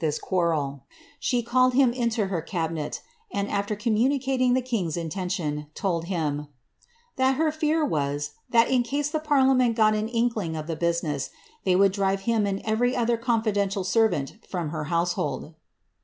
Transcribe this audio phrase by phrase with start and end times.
[0.01, 0.83] 61 this quarrel;
[1.19, 6.47] she called him into her cabinet, and, after communicating the king's intention, told him ^
[7.17, 10.79] that her fear was, that in case the parlia ment got an inkling of tlie
[10.79, 11.29] business,
[11.65, 15.53] they would drive him and every other confidential servant from her household."